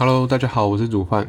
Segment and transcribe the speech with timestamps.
[0.00, 1.28] Hello，大家好，我是煮饭。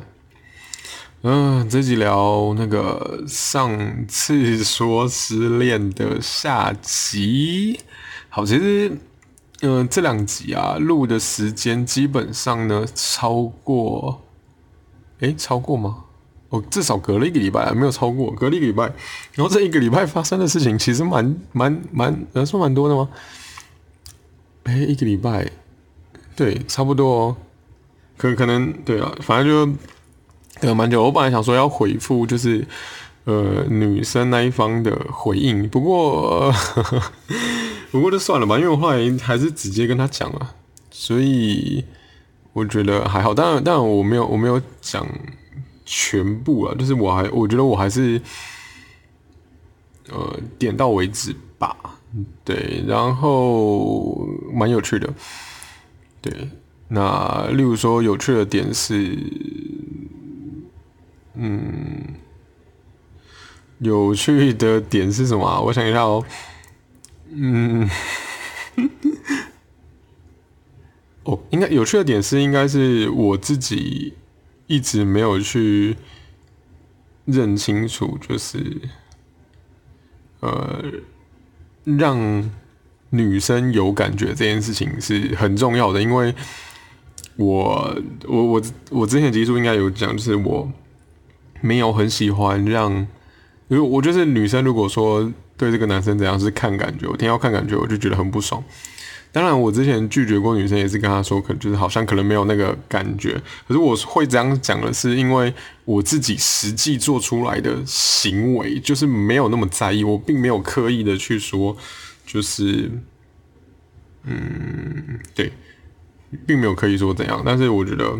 [1.23, 7.79] 嗯，这集聊那个上次说失恋的下集。
[8.29, 8.95] 好，其实，
[9.61, 14.21] 嗯，这两集啊，录的时间基本上呢，超过，
[15.21, 16.03] 诶，超过吗？
[16.49, 18.83] 哦，至少隔了一个礼拜，没有超过，隔了一个礼拜。
[19.33, 23.09] 然后这一个礼拜发生的事情，其实蛮蛮蛮，能说蛮多的吗？
[24.65, 25.49] 诶，一个礼拜，
[26.35, 27.37] 对，差不多哦。
[28.19, 29.79] 可可能对啊，反正就
[30.59, 31.01] 等蛮久。
[31.01, 32.67] 我本来想说要回复，就是
[33.23, 36.53] 呃女生那一方的回应，不过
[37.91, 40.55] 不过就算了吧，因为我后来还是直接跟他讲了，
[40.91, 41.85] 所以
[42.51, 43.33] 我觉得还好。
[43.33, 45.07] 当然，当然我没有我没有讲
[45.85, 48.21] 全部啊，就是我还我觉得我还是
[50.11, 51.73] 呃点到为止吧。
[52.43, 55.07] 对，然后蛮有趣的，
[56.21, 56.49] 对。
[56.91, 59.15] 那例如说有趣的点是，
[61.35, 62.15] 嗯，
[63.77, 65.61] 有趣的点是什么？
[65.61, 66.25] 我想一下哦，
[67.29, 67.87] 嗯，
[71.25, 74.15] 哦，应该有趣的点是，应该是我自己
[74.65, 75.95] 一直没有去
[77.25, 78.81] 认清楚，就是
[80.39, 80.83] 呃，
[81.83, 82.49] 让
[83.11, 86.33] 女生有感觉这件事情是很重要的，因为。
[87.39, 87.95] 我
[88.27, 90.69] 我我我之前集数应该有讲，就是我
[91.61, 92.91] 没有很喜欢让，
[93.69, 98.61] 因为我就是女生，如果说对这个男生怎样是看感觉，我听要看感觉，我就觉得很不爽。
[99.31, 103.41] 当然，我之前拒绝过女生，也是跟她说，可能就是好像可能没有那个感觉。
[103.65, 105.53] 可是我会这样讲的是，因为
[105.85, 111.77] 我自己实际做出来的行为，就是没有那么在意，我并没有刻意的去说，
[112.25, 112.91] 就是，
[114.25, 115.53] 嗯，对。
[116.45, 118.19] 并没有可以说怎样，但是我觉得，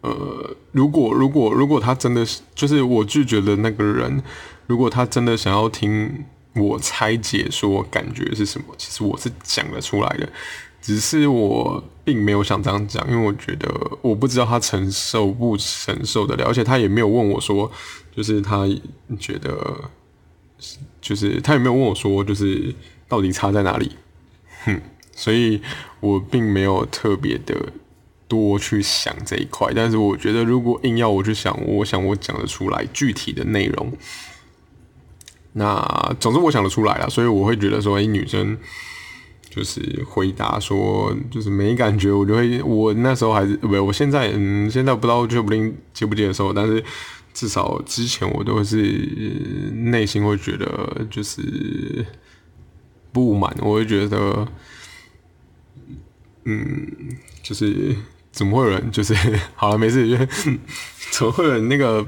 [0.00, 4.22] 呃，如果如果如果他真的是，就是我拒绝的那个人，
[4.66, 10.28] 如果他真的想要听我拆解说感觉是什么，其实我是讲得出来的，
[10.80, 13.68] 只是我并没有想这样讲，因为我觉得
[14.00, 17.70] 我不知道他承受不承受得了，而且他也没有问我说，
[18.16, 18.66] 就是他
[19.20, 19.90] 觉得，
[21.00, 22.74] 就是他也没有问我说，就是
[23.06, 23.92] 到底差在哪里，
[24.64, 24.80] 哼。
[25.22, 25.62] 所以
[26.00, 27.54] 我并没有特别的
[28.26, 33.92] 多去想这一块，但是我觉得如果硬要我去想，我想我讲得出来具体的内容。
[35.52, 38.58] 那总之我想得出来了，所以我会觉得说，哎，女生
[39.48, 46.82] 就是回答说就是没感觉，我就会我那时候还是不，我现在嗯，现在不知道就不定接不接受，但是
[47.32, 48.76] 至少之前我都是
[49.72, 52.04] 内心会觉得就是
[53.12, 54.48] 不满，我会觉得。
[56.44, 56.90] 嗯，
[57.42, 57.94] 就是
[58.32, 59.14] 怎么会有人就是
[59.54, 60.16] 好了没事，就
[61.12, 62.06] 怎么会有人那个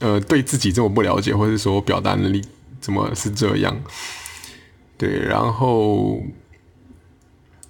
[0.00, 2.42] 呃对自己这么不了解，或者说表达能力
[2.80, 3.80] 怎么是这样？
[4.98, 6.20] 对，然后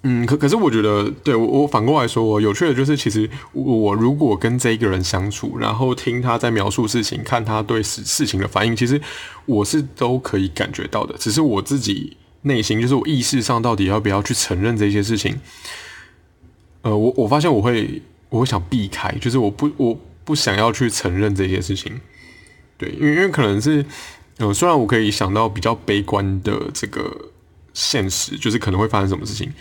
[0.03, 9.01] 嗯，可可是我觉得，对我我反过来说，我有趣的就是，其实我如果跟这一个人相处，然后听他在描述事情，看他对事事情的反应，其实
[9.45, 12.17] 我是都可以感觉到的，只是我自己。
[12.43, 15.39] 内心就是我意识上到底要不要去承认这些事情，
[16.83, 21.99] 呃，我我发现我会我会想避开，就是我不我不想要去承认这些事情，
[22.77, 23.83] 对，因为因为可能是，
[24.37, 27.31] 呃，虽然我可以想到比较悲观的这个
[27.73, 29.51] 现实，就是可能会发生什么事情，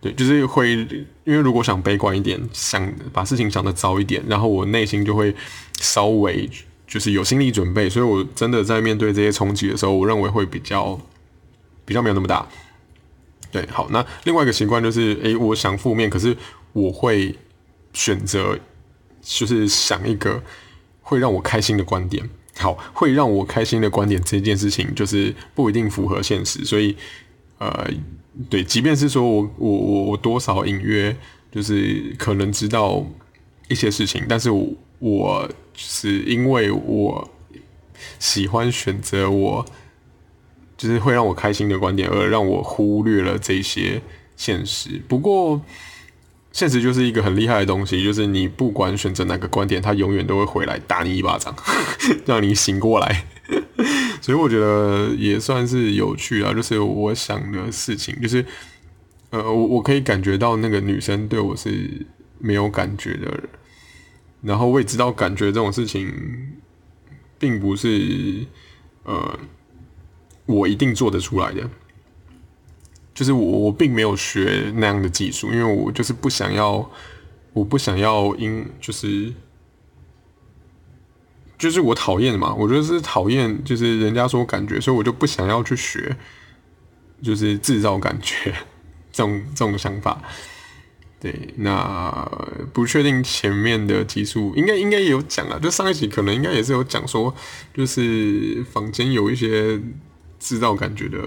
[0.00, 5.34] 对，就是会因为如果想悲观一点，想把事情想的糟一点，然后我内心就会
[5.80, 6.50] 稍微
[6.86, 11.00] 就是有心理准备，所以我真的在面对这些冲击的时候，我认为会比较。
[11.88, 12.46] 比较没有那么大，
[13.50, 16.36] 对，好，那另外一个习惯就是，诶，我想负面，可是
[16.74, 17.34] 我会
[17.94, 18.58] 选择，
[19.22, 20.42] 就是想一个
[21.00, 22.28] 会让我开心的观点，
[22.58, 26.94] 好，会让我开心的观点这件事情，就是不一定符合现实，所以，
[27.56, 27.90] 呃，
[28.50, 31.16] 对，即便是说我我我我多少隐约
[31.50, 33.02] 就是可能知道
[33.68, 34.68] 一些事情，但是我
[34.98, 37.30] 我是因为我
[38.18, 39.64] 喜欢选择我。
[40.78, 44.00] 就是会让我开心的观点，而让我忽略了这些
[44.36, 45.02] 现实。
[45.08, 45.60] 不过，
[46.52, 51.52] 现实就是一个很厉害的东西，就是你不管选择哪个观点，它永远都会回来打你一巴掌，
[52.24, 53.26] 让你醒过来。
[54.22, 56.54] 所以我觉得也算是有趣啊。
[56.54, 58.46] 就是我想的事情，就是
[59.30, 62.06] 呃，我我可以感觉到那个女生对我是
[62.38, 63.40] 没有感觉的，
[64.42, 66.12] 然后我也知道感觉这种事情，
[67.36, 68.46] 并不是
[69.02, 69.36] 呃。
[70.48, 71.68] 我一定做得出来的，
[73.14, 76.90] 就是我我并没有学那样的技术，因为我就是不想要
[77.52, 79.30] 我不想要因就是
[81.58, 86.16] 就是我讨厌嘛，我觉得是讨厌，就是人家说感觉，所以我就不想要去学，
[87.22, 88.54] 就是制造感觉
[89.12, 90.22] 这种这种想法。
[91.20, 92.30] 对，那
[92.72, 97.34] 不确定前面的技术应该应该也有讲啊，就上一集可能应该也是有讲说，
[97.74, 99.80] 就是房间有一些
[100.38, 101.18] 制造感觉的，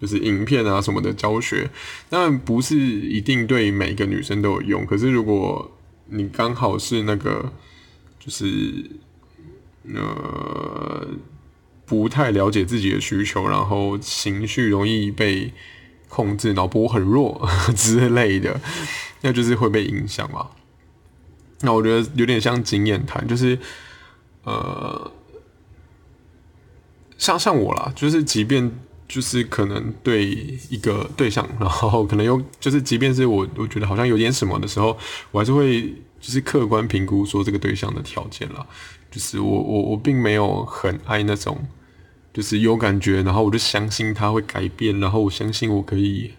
[0.00, 1.70] 就是影片啊什么的教学，
[2.08, 5.70] 当然不是一定对每个女生都有用，可是如果
[6.06, 7.52] 你刚好是那个，
[8.18, 8.90] 就是
[9.94, 11.06] 呃
[11.84, 15.52] 不太了解自己的需求，然后情绪容易被
[16.08, 18.60] 控制，脑波很弱 之类的。
[19.20, 20.50] 那就是会被影响嘛？
[21.62, 23.58] 那我觉得有点像经验谈，就是
[24.44, 25.10] 呃，
[27.18, 28.72] 像像我啦，就是即便
[29.06, 30.24] 就是可能对
[30.70, 34.96] 一个对象，然后可能又就是即便是我我觉得好像有点什么的时候，
[35.30, 35.82] 我还是会
[36.18, 38.66] 就是客观评估说这个对象的条件啦。
[39.10, 41.58] 就是我我我并没有很爱那种，
[42.32, 46.30] 就是有感觉，然后我就相信他会改变，然后我相信我可以。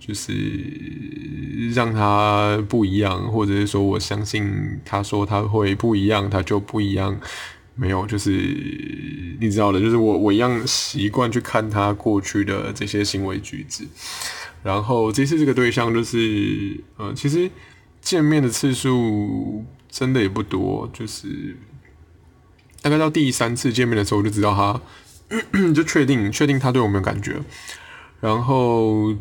[0.00, 0.32] 就是
[1.74, 7.20] 让他不一样，或者是说我相信他说他会不一样，他就不一样。
[7.78, 8.30] 没有，就是
[9.40, 13.86] 你知道的，就是我我一样习惯去看他过去的这些行为举止。
[14.64, 17.48] 然后这次这个对象就是，呃，其实
[18.00, 21.56] 见面的次数真的也不多，就是
[22.82, 27.40] 大概到第三次见面的时候，我就知道他就确定确定他对我没有感觉，
[28.20, 29.14] 然后。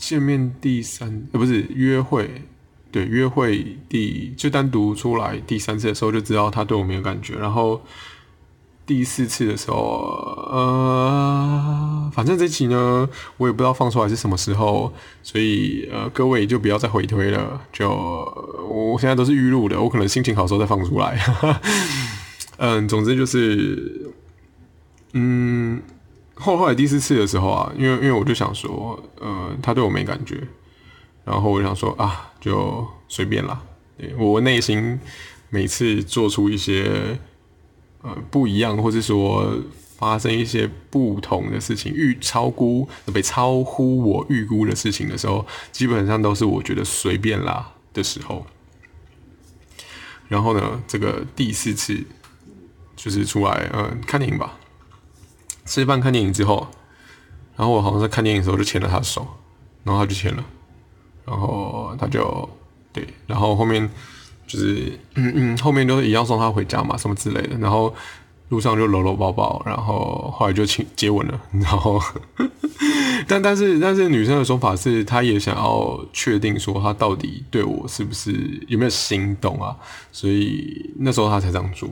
[0.00, 2.42] 见面第三呃不是约会，
[3.04, 7.80] 约会第就单独出来第三次的时候就知道他对我没有感觉，然后
[8.86, 9.76] 第四次的时候，
[10.50, 14.92] 呃，反正这期呢我也不知道放出来是什么时候，
[15.22, 21.18] 所以呃各位就不要再回推了，就我现在都是预录的，我可能心情好的时候再放出来，
[22.58, 24.10] 嗯，总之就是，
[25.12, 25.82] 嗯。
[26.40, 30.40] 后后来第四次的时候啊，因为因为我就想说，呃，他对我没感觉，
[31.28, 33.60] 然后我想说啊，就随便啦。
[34.16, 34.98] 我内心
[35.50, 37.18] 每次做出一些
[38.00, 39.54] 呃不一样，或者说
[39.98, 48.46] 发生一些不同的事情，预超估被超乎我预估的事情的时候，基本上都是我觉得随便啦的时候。
[50.28, 52.02] 然后呢，这个第四次
[52.96, 54.58] 就是出来呃看电影吧。
[55.66, 56.68] 吃饭看电影之后，
[57.54, 59.26] 然后我好像在看电影的时候就牵了他的手，
[59.84, 60.42] 然后他就牵了，
[61.28, 62.48] 然后他就
[62.92, 63.88] 对，然后后面
[64.46, 67.94] 就是嗯嗯，后面都是一样送他回家嘛，什么之类的，然后
[68.48, 72.00] 路上就搂搂抱抱，然后后来就亲接吻了， 然后
[73.28, 78.32] 但但是但是女生的说法是，她也想要确定说她到底对我是不是
[78.68, 79.76] 有没有心动啊，
[80.12, 81.88] 所以那时候她才这样做。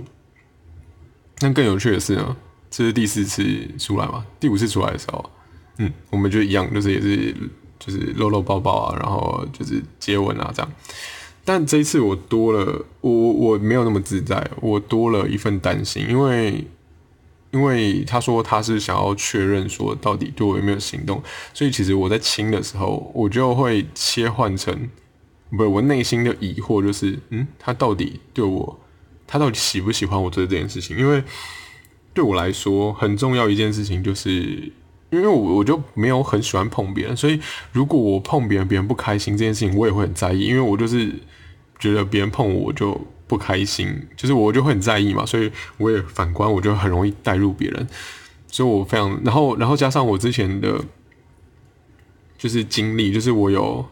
[1.38, 2.36] 但更有趣的是呢。
[2.68, 3.46] 这是第四次
[3.78, 4.26] 出来嘛？
[4.40, 5.30] 第五次出来的时候，
[5.78, 7.34] 嗯，我们就一样，就是也是
[7.86, 10.72] 就是搂搂抱抱啊，然后就是接吻啊这样。
[11.44, 16.66] 但这一次我多了，我我没有那么自在，我多了一份担心，因为
[17.52, 21.22] 因为他说他是想要确认说到底对我有没有行动，
[21.54, 24.90] 所以其实我在亲的时候，我就会切换成
[25.50, 28.80] 不是我内心的疑惑，就是嗯，他到底对我，
[29.24, 30.98] 他到底喜不喜欢我做这件事情？
[30.98, 31.22] 因为
[32.12, 34.72] 对我来说很重要一件事情，就是
[35.10, 37.40] 因为我我就没有很喜欢碰别人，所以
[37.72, 41.12] 如果我碰别人，别人不开心这件事情，我也会很在意，因为我就是
[41.78, 47.86] 觉得别人碰我就不开心，就是我就会很在意嘛，所以我也反观，我就很容易带入别人，
[48.48, 50.84] 所以我非常，然后然后加上我之前的，
[52.36, 53.86] 就是经历，就是我有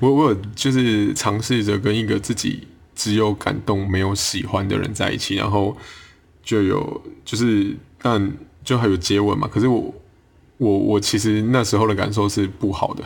[0.00, 5.76] 我我有就是尝试着跟一个自己只有感动没有喜欢的人在一起，然后。
[6.46, 8.30] 就有就是，但
[8.62, 9.48] 就还有接吻嘛。
[9.50, 9.94] 可是我
[10.58, 13.04] 我我其实那时候的感受是不好的，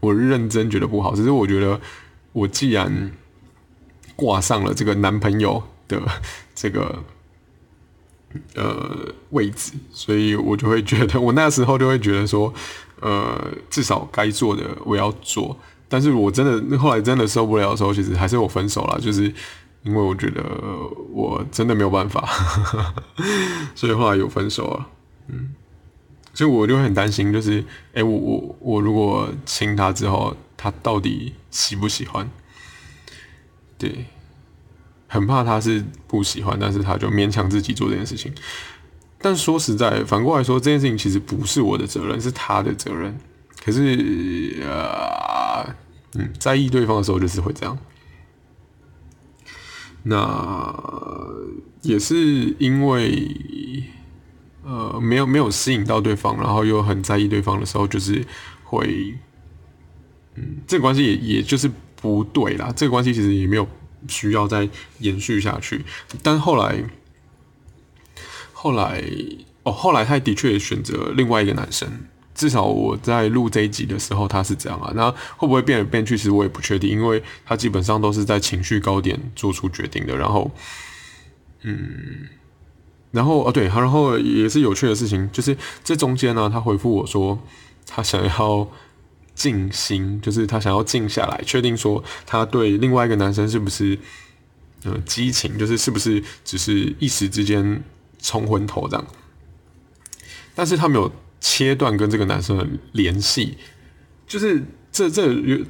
[0.00, 1.14] 我认真觉得不好。
[1.14, 1.80] 只是我觉得，
[2.32, 3.12] 我既然
[4.14, 6.00] 挂上了这个男朋友的
[6.54, 7.02] 这个
[8.54, 12.52] 呃位置，所以我就会觉得，我那时候就会觉得说，
[13.00, 15.56] 呃，至少该做的我要做。
[15.88, 19.32] 但是我真的后来真的受不了的时候，其实还是我分手了，就是。
[19.82, 20.42] 因为我觉得
[21.12, 22.28] 我真的没有办法，
[23.76, 24.88] 所以后来有分手了。
[25.28, 25.54] 嗯，
[26.36, 27.64] 所以我就很担心，就是，
[27.94, 32.28] 哎，我我我如果亲他之后，他到底喜不喜欢？
[33.78, 34.04] 对，
[35.06, 38.30] 很怕他是不喜欢，但是他就勉强自己做这件事情。
[39.18, 43.18] 但说实在，反过来说，这件事情其实不是我的责任，是他的责任。
[43.64, 45.74] 可是，呃，
[46.18, 47.78] 嗯，在意对方的时候就是会这样。
[50.02, 50.70] 那
[51.80, 53.10] 也是因为，
[54.66, 58.26] 呃，没有没有吸引到对方，然后又很在意对方的时候，就是
[58.64, 59.14] 会，
[60.34, 62.72] 嗯，这个关系也也就是不对啦。
[62.74, 63.68] 这个关系其实也没有
[64.08, 64.68] 需要再
[64.98, 65.84] 延续下去。
[66.20, 66.82] 但后来，
[68.52, 69.04] 后来，
[69.62, 71.88] 哦，后来他的确选择另外一个男生。
[72.34, 74.92] 至少我在录这一集的时候，他是这样啊。
[74.94, 80.14] 那会不会变来变去，其实我也不确定，因为他基本上都是在情绪高点做出决定的。
[80.14, 80.50] 然后，
[81.62, 82.28] 嗯，
[83.10, 87.38] 然后哦对，然后也是有趣的事情，就是这中间呢，他回复我说，
[87.86, 88.68] 他想要
[89.34, 93.98] 静心，就是他想要静下来，确定说他对另外一个男生是不是
[94.84, 97.82] 呃激情，就是是不是只是一时之间
[98.20, 99.06] 冲昏头这样。
[100.54, 101.10] 但是他没有。
[101.38, 103.56] 切断跟这个男生的联系，
[104.26, 105.64] 就是这这有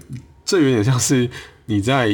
[0.44, 1.28] 这有点像是
[1.66, 2.08] 你在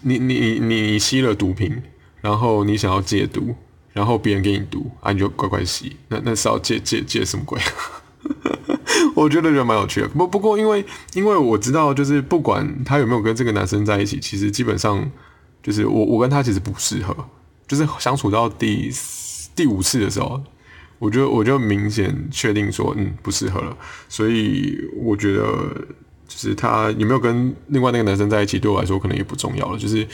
[0.00, 1.80] 你你你你吸了毒品，
[2.22, 3.54] 然后你想要戒毒，
[3.94, 7.58] 然后别人给你读啊，你就乖乖吸，那那是要戒戒戒什么鬼？
[9.16, 10.08] 我觉得觉得蛮有趣的。
[10.08, 10.84] 不不过因为
[11.14, 15.10] 因为我知道，就是不管他有没有跟这个男生在一起，其实基本上
[15.62, 17.16] 就是我我跟他其实不适合，
[17.66, 18.92] 就是相处到第
[19.56, 20.42] 第五次的时候。
[21.00, 23.76] 我就我就明显确定说，嗯，不适合了。
[24.08, 25.42] 所以我觉得，
[26.26, 29.78] 就是他有没有跟另外那个男生在一起，对我来说可能也不重要了。
[29.78, 30.06] 就是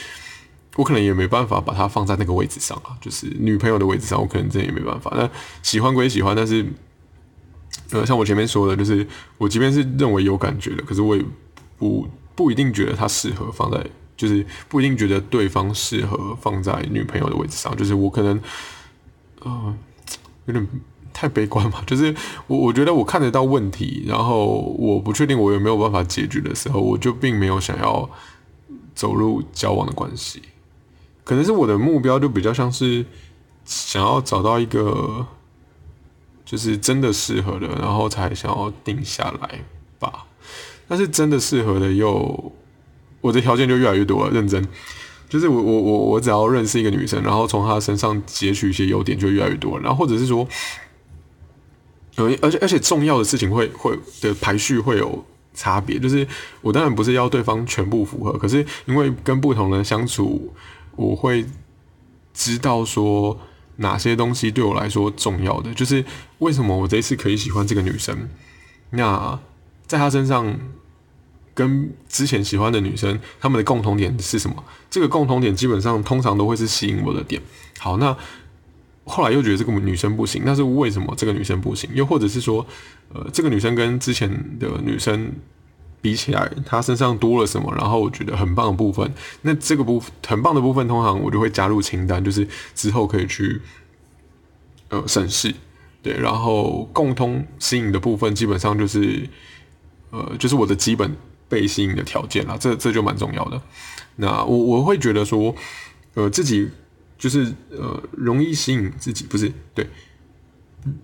[0.77, 5.13] 我可能也没办法把它放在那个位置上啊，就是女朋友的位置上，我可能真的也没办法。
[5.17, 5.29] 那
[5.63, 6.67] 喜欢归喜欢，但是，
[7.91, 9.07] 呃，像我前面说的，就是
[9.39, 11.25] 我即便是认为有感觉的，可是我也
[11.79, 13.85] 不不一定觉得他适合放在，
[14.17, 17.77] 就是不一定觉得对方适合放在女朋友的位置上。
[17.77, 18.41] 就是我可能，
[19.41, 19.75] 呃。
[20.47, 20.69] 有点
[21.13, 22.13] 太悲观嘛， 就是
[22.49, 24.47] 我我觉得我看得到问题，然后
[24.77, 28.09] 我不确定我有没有办法解决的时候，我就并没有想要
[28.95, 30.43] 走入交往的关系。
[31.31, 33.07] 可能是我的目标就比较像是
[33.65, 35.25] 想要找到一个
[36.45, 39.61] 就是真的适合的，然后才想要定下来
[40.01, 40.27] 吧。
[40.89, 42.53] 但是真的适合的又
[43.21, 44.67] 我的条件就越来越多了，认真。
[45.29, 49.79] 就是我我我我只要认识一个女生，然后从她身上截取一些优点，就越来越多。
[49.79, 50.45] 然后或者是说，
[52.17, 55.97] 有而且而且重要的事情会会的排序会有差别。
[55.97, 56.27] 就是
[56.61, 60.53] 我当然不是要对方全部符合，可是因为跟不同人相处，
[61.01, 61.47] 我会
[62.33, 63.39] 知道说
[63.77, 65.73] 哪些东西对我来说重要的。
[65.75, 66.05] 就是
[66.39, 68.29] 为什么我这一次可以喜欢这个女生，
[68.91, 69.41] 那
[69.87, 70.59] 在她身上。
[71.53, 74.65] 跟之前喜欢的女生，她们的共同点是什么？
[74.89, 77.43] 这个共同点基本上通常都会是吸引我的点。
[77.79, 78.17] 好，那
[79.05, 81.91] 后来又觉得这个女生不行，那是为什么这个女生不行？
[81.93, 82.65] 又或者是说，
[83.13, 85.33] 呃，这个女生跟之前的女生
[86.01, 87.73] 比起来，他身上多了什么？
[87.77, 93.61] 然后我觉得很棒的部分，那这个部很棒的部分，通常我就会加入清单，就是之后可以去
[94.89, 95.55] 呃审视。
[96.03, 99.29] 对，然后共通吸引的部分，基本上就是
[100.11, 101.17] 呃，就是我的基本。
[101.51, 103.61] 被吸引的条件啦，这这就蛮重要的。
[104.15, 105.53] 那我我会觉得说，
[106.15, 106.71] 呃，自己
[107.19, 109.85] 就是呃，容易吸引自己，不是对，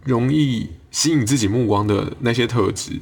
[0.04, 2.92] 容易吸引自己目光的那些特质，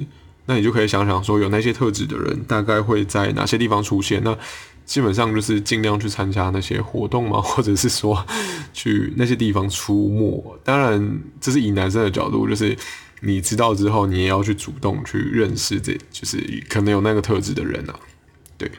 [0.47, 4.23] 那你就可以想想说，有那些特质的人大概会在哪些地方出现？
[4.25, 4.37] 那
[4.85, 8.27] 基本上就是尽量去参加那些活动嘛， 或者是说
[8.73, 10.59] 去那些地方出没。
[10.63, 12.77] 当然，这是以男生的角度，就是。
[13.27, 16.37] 你知道之后，你也要去主动去认识，这就是
[16.69, 17.99] 可能有那个特质的人啊。
[18.59, 18.71] 对，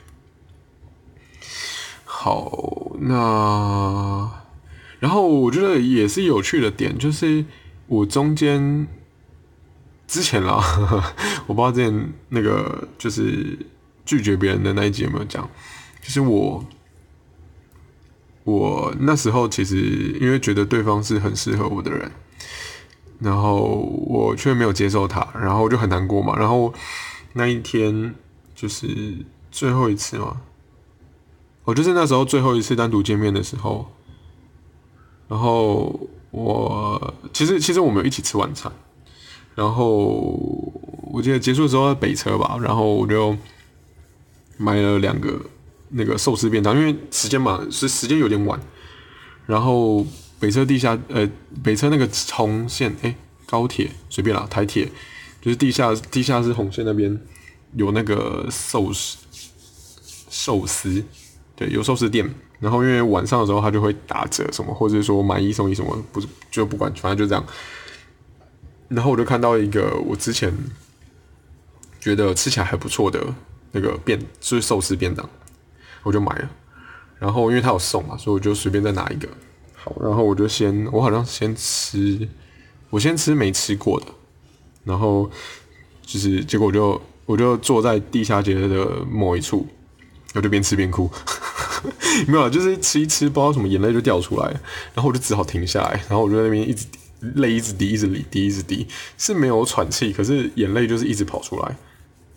[2.04, 4.30] 好，那
[5.00, 7.44] 然后我觉得也是有趣的点，就是
[7.88, 8.86] 我中间
[10.08, 10.56] 之前啦，
[11.48, 13.58] 我不知道之前那个就是
[14.06, 15.50] 拒绝别人的那一集有没有讲，
[16.02, 16.66] 就是我
[18.44, 19.78] 我那时候其实
[20.22, 22.12] 因为觉得对方是很适合我的人。
[23.18, 23.62] 然后
[24.08, 26.36] 我却没有接受他，然后我就很难过嘛。
[26.38, 26.74] 然后
[27.32, 28.14] 那一天
[28.54, 30.42] 就是最后一次嘛，
[31.64, 33.90] 我就是那时候最后一次单独见面的时候。
[35.30, 35.98] 然后
[36.30, 38.70] 我其实其实我们有一起吃晚餐，
[39.56, 40.38] 然后
[41.12, 43.36] 我记得结束的时候在北车吧，然后我就
[44.58, 45.40] 买了两个
[45.90, 48.60] 那个寿司便当，因为时间嘛是时间有点晚，
[49.48, 50.06] 然后。
[50.38, 51.28] 北车地下，呃，
[51.64, 54.86] 北车那个红线，哎，高铁随便啦，台铁
[55.42, 57.18] 就是地下地下室红线那边
[57.74, 59.18] 有那个寿司
[60.30, 61.02] 寿司，
[61.56, 62.30] 对，有寿司店。
[62.60, 66.22] 然后因为晚上的时候他就会打折什么，或者说买一送一什么，不
[66.52, 67.44] 就不管，反正就这样。
[68.88, 70.54] 然后我就看到一个我之前
[72.00, 73.20] 觉得吃起来还不错的
[73.72, 75.28] 那个便就是寿司便当，
[76.04, 76.50] 我就买了。
[77.18, 79.28] 然后因为他有送嘛，所以我就随便再拿一个。
[79.74, 82.28] 好，然后我就先，我好像先吃，
[82.90, 84.06] 我先吃没吃过的。
[84.84, 85.30] 然后
[86.04, 89.68] 就是结果我就我就坐在地下街的某一处，
[90.34, 91.10] 我就边吃边哭。
[92.28, 94.48] 没有，就是吃一吃，不知道什么眼泪就掉出来，
[94.94, 96.86] 然后我就只好停下来，然后我就在那边一直
[97.22, 101.76] 泪一直滴，一直滴，一直滴，是没有喘气，可是眼泪就是一直跑出来。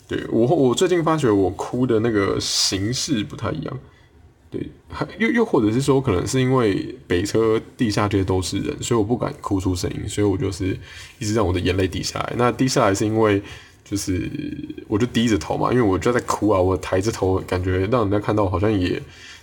[0.06, 3.78] 对我，我最近发觉我哭的那个形式不太一样。
[4.50, 10.74] 对，还又又或者是说，可能是因为北车地下街都是人，所以我不敢哭出声音，所以我就是
[11.18, 12.32] 一直让我的眼泪滴下来。
[12.38, 13.42] 那滴下来是因为
[13.84, 14.26] 就是
[14.86, 19.02] 我就低着头嘛，因为我就在哭啊，我抬着头，感觉让人家看到好像也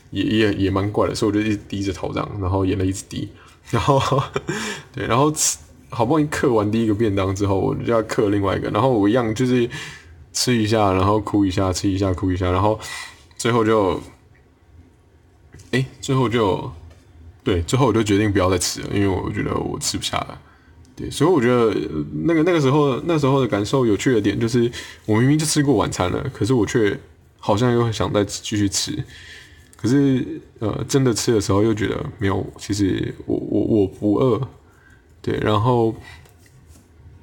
[0.10, 3.30] 也也也蛮怪的，所以我就一直低着头这样，然后眼泪一直滴，
[3.72, 4.01] 然后
[4.93, 5.57] 对，然后吃
[5.89, 9.69] 好不容易嗑完第一个便当之后，我就要嗑另外一个，然后我一样就是
[10.34, 12.79] 吃一下，然后哭一下，吃一下哭一下，然后
[13.38, 14.01] 最后就。
[15.72, 16.72] 哎，最后就
[17.43, 20.39] 对，最后我就决定不要再吃了，因为我觉得我吃不下了。
[20.95, 21.75] 对，所以我觉得
[22.24, 24.72] 那个那个时候那时候的感受有趣的点就是，
[25.05, 26.98] 我明明就吃过晚餐了，可是我却
[27.39, 29.03] 好像又想再继续吃。
[29.86, 34.42] 可是呃，真的吃的时候又觉得没有，其实我我我不饿。
[35.22, 35.94] 对，然后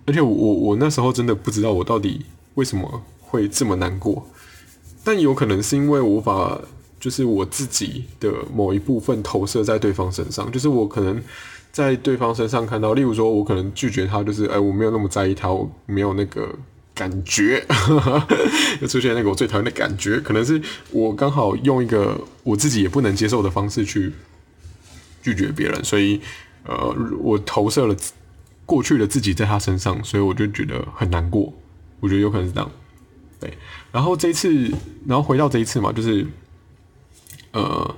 [0.06, 4.26] 而且我我那时候真的不知道我到底为什么会这么难过，
[5.02, 6.60] 但有可能是因为我无法。
[7.00, 11.20] 就是我自己的某一部分投射在对方身上，就是我可能
[11.72, 16.54] 在对方身上看到，例如说，我可能拒绝他，就是哎，我没有那么在意他，我没有那个
[16.94, 17.64] 感觉，
[18.80, 24.12] 又出现那个我最讨厌的感觉，可能是我刚好用一个我自己也不能接受的方式去
[25.22, 26.20] 拒绝别人，所以
[26.64, 27.96] 呃，我投射了
[28.66, 31.52] 过去的自己在他身上，所以我就觉得很难过，
[32.00, 32.70] 我觉得有可能是这样，
[33.40, 33.56] 对，
[33.90, 34.70] 然后这一次，
[35.06, 36.26] 然后回到这一次嘛，就是。
[37.54, 37.94] 呃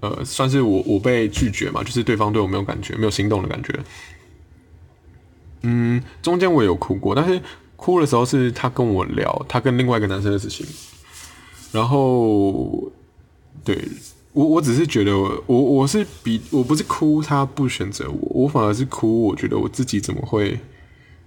[0.00, 3.78] 呃，算是我我被拒绝嘛，就是对方对我没有感觉，没有心动的感觉。
[5.60, 7.40] 嗯，中间我也有哭过，但是
[7.82, 10.64] 哭的时候是他跟我聊他跟另外一个男生的事情。
[11.72, 12.90] 然后，
[13.64, 13.76] 对
[14.32, 20.60] 我我只是觉得我我是比我不是哭他不选择我，我反而是哭，我觉得我自己怎么会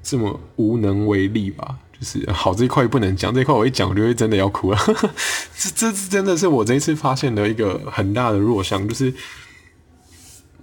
[0.02, 1.80] 这么无能为力吧。
[1.98, 4.78] 就是好这一块不能讲，这一块我一讲我就会真的要哭了。
[5.56, 9.14] 这这真的是我这一次发现的一个很大的弱项，就是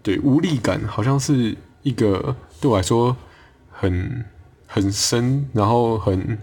[0.02, 3.16] 对无力感，好像是一个对我来说
[3.70, 4.24] 很
[4.72, 6.38] 很深，然后很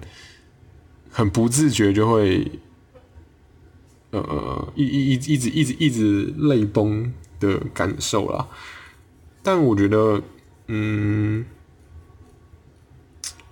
[1.10, 2.52] 很不自觉就会
[4.12, 8.48] 呃一一一一直一直一直泪崩的感受啦。
[9.42, 10.22] 但我觉得，
[10.68, 11.44] 嗯。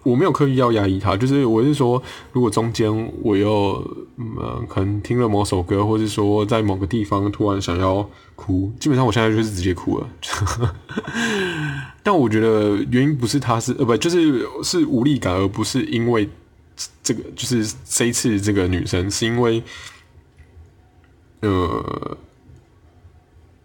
[0.08, 3.76] 我没有刻意要压抑他，就是我是说，如果中间我又
[4.16, 10.10] 嗯可能听了某首歌，或者说在某个地方突然想要哭，基本上我现在就是直接哭了。
[12.02, 16.30] 但我觉得原因不是他是呃不就是是无力感，而不是因为
[17.04, 19.62] 这个就是这一次这个女生是因为
[21.42, 22.18] 呃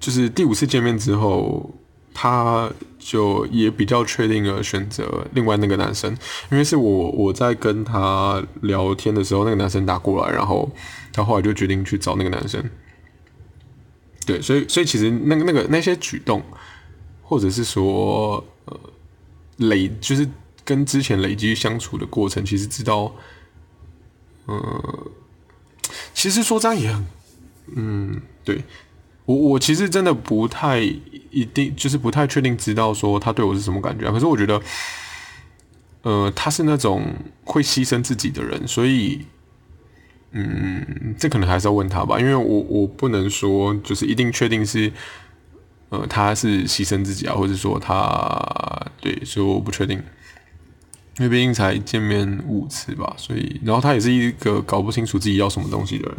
[0.00, 1.72] 就是第五次见面之后。
[2.14, 6.10] 他就也比较确定了选择另外那个男生，
[6.50, 10.70] 因为是我我在跟他聊天的时候，那个男生打过来，然后
[11.12, 12.62] 他后来就决定去找那个男生。
[14.24, 16.42] 对，所以所以其实那个那个那些举动，
[17.22, 18.78] 或者是说呃
[19.56, 20.28] 累，就是
[20.64, 23.12] 跟之前累积相处的过程，其实知道，
[24.46, 24.62] 嗯，
[26.14, 27.06] 其实说这样也很，
[27.74, 28.62] 嗯，对。
[29.24, 30.80] 我我其实真的不太
[31.32, 34.10] 一定，就是不太确定知道说他对我是什么感觉。
[34.12, 34.60] 可是我觉得，
[36.02, 37.14] 呃，他是那种
[37.44, 39.26] 会牺牲自己的人，所以，
[40.32, 44.92] 嗯，这可能还是要问他吧，因为我我不能说就是一定确定是，
[45.88, 50.02] 呃，他是牺牲自己啊，或者说他对，所以我不确定，
[51.18, 56.16] 因为毕竟才见面五次吧，所以，然后他也是一个搞不清楚自己要什么东西的人，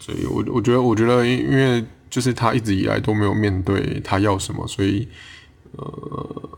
[0.00, 1.84] 所以我我觉得，我觉得因因为。
[2.10, 5.06] 就是他一直以来都没有面对他要什么，所以，
[5.76, 6.50] 呃，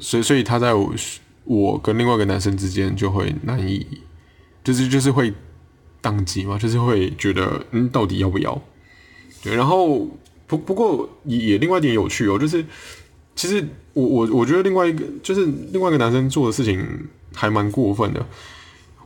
[0.00, 0.92] 所以所以他在我
[1.44, 3.86] 我跟另外一个男生之间就会难以，
[4.64, 5.32] 就是就是会
[6.02, 8.60] 宕机嘛，就是会觉得嗯，到底要不要？
[9.40, 10.04] 对，然后
[10.48, 12.66] 不不过也也另外一点有趣哦，就是
[13.36, 16.84] 其实我我我觉得另外一个就是另外一个男生做的事情
[17.32, 18.26] 还蛮过分的，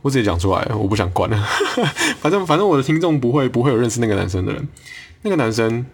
[0.01, 1.37] 我直接讲出来，我不想管了，
[2.21, 4.67] 反正反正我的听众不会不会有认识那个男生的人。
[5.23, 5.85] 那个男生，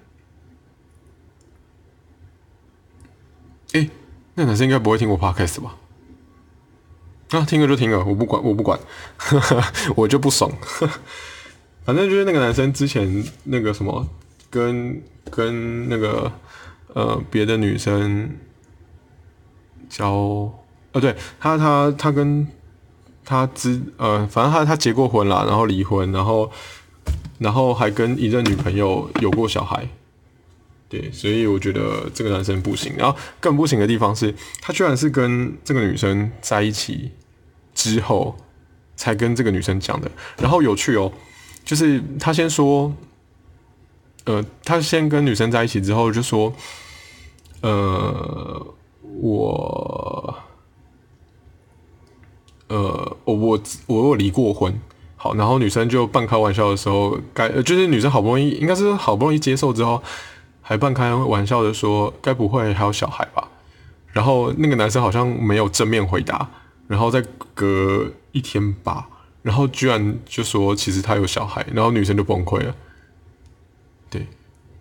[3.72, 3.90] 哎，
[4.36, 5.78] 那男生应该不会听过 podcast 吧？
[7.32, 8.78] 啊，听了就听了，我不管，我不管，
[9.96, 10.52] 我就不爽。
[11.84, 14.08] 反正就是那个男生之前那个什么，
[14.50, 16.32] 跟跟那个
[16.94, 18.38] 呃别的女生
[19.90, 20.54] 交，
[20.92, 22.48] 呃对他他他跟
[23.26, 26.52] 他之呃反正他他结过婚啦，然后离婚，然后
[27.40, 29.88] 然后还跟一任女朋友有过小孩。
[30.90, 32.94] 对，所以我觉得这个男生不行。
[32.96, 37.10] 然后更不行的地方是，他居然是跟这个女生在一起
[37.74, 38.38] 之后
[38.96, 40.12] 才跟这个女生讲的。
[40.38, 41.12] 然后有趣哦，
[41.66, 42.94] 就是他先说，
[44.26, 46.54] 呃，他先跟女生在一起之后就说，
[47.62, 48.68] 呃，
[49.20, 50.36] 我，
[52.74, 54.74] 呃，我我我有离过婚。
[55.16, 60.02] 好，然后女生就半开玩笑的时候，该就是女生好不容易，应该是好不容易接受之后。
[60.66, 63.50] 还半开玩笑的说：“该不会还有小孩吧？”
[64.14, 66.50] 然后那个男生好像没有正面回答，
[66.88, 67.22] 然后再
[67.54, 69.08] 隔一天吧，
[69.42, 72.74] 然后居然就说其实他有小孩，然后女生就崩溃了。
[74.10, 74.26] 对，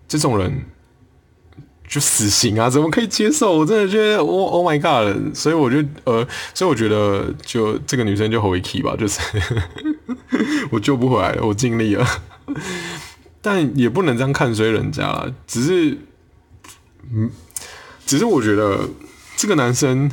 [0.07, 0.65] 这种人
[1.93, 2.71] 就死刑啊！
[2.71, 3.53] 怎么可以接受？
[3.59, 5.35] 我真的觉得，我 Oh my God！
[5.37, 9.21] 所以我就呃，所以我觉得就这个女生就回 key 吧，就是
[10.73, 12.07] 我救不回来了，我尽力了。
[13.43, 15.99] 但也不能这样看衰人家了，只是，
[17.13, 17.31] 嗯，
[18.07, 18.89] 只是我觉得
[19.37, 20.11] 这个男生，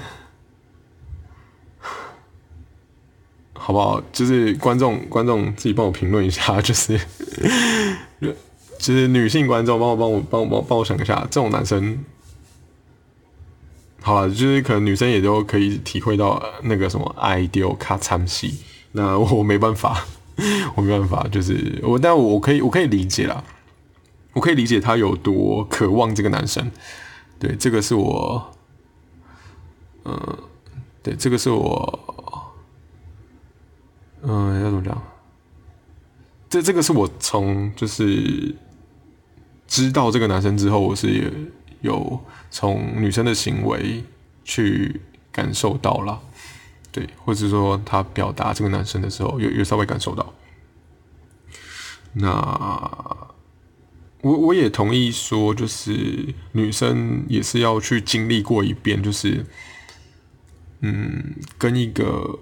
[3.53, 4.03] 好不好？
[4.11, 6.99] 就是观众，观众自己帮我评论一下，就是，
[8.79, 12.03] 就是女性观众帮我帮我帮我帮我想一下，这种男生，
[14.01, 18.59] 好了，就是可能女生也都可以体会到那个什么爱丢卡惨戏，
[18.93, 20.07] 那我没办法。
[20.75, 23.43] 我没办法，就是我，但我可以，我可以理解啦，
[24.31, 26.71] 我可以理解他有多渴望这个男生。
[27.37, 28.53] 对，这个是我，
[30.05, 30.37] 嗯，
[31.03, 31.99] 对，这个是我，
[34.21, 35.03] 嗯，要怎么讲？
[36.49, 38.55] 这这个是我从就是
[39.69, 41.31] 知道这个男生之后，我是
[41.81, 44.03] 有从女生的行为
[44.43, 44.99] 去
[45.31, 46.19] 感受到了。
[46.91, 50.33] 对，或者说他表达这个男生的时候，有有稍微感受到。
[52.13, 52.27] 那
[54.21, 59.45] 我我也同意说，就是女生也是要去经历过一遍，就是
[60.81, 62.39] 嗯，跟一个